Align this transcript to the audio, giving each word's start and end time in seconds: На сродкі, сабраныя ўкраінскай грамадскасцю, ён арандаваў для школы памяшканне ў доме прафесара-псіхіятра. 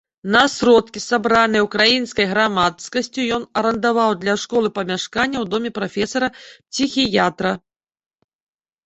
На 0.35 0.39
сродкі, 0.51 0.99
сабраныя 1.07 1.65
ўкраінскай 1.65 2.25
грамадскасцю, 2.31 3.25
ён 3.35 3.45
арандаваў 3.61 4.15
для 4.23 4.35
школы 4.45 4.71
памяшканне 4.79 5.37
ў 5.43 5.53
доме 5.53 5.69
прафесара-псіхіятра. 5.77 7.51